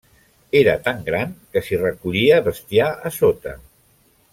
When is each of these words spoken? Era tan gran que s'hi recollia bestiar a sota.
Era 0.59 0.73
tan 0.87 1.03
gran 1.09 1.35
que 1.53 1.63
s'hi 1.67 1.79
recollia 1.85 2.43
bestiar 2.51 2.91
a 3.11 3.13
sota. 3.23 3.59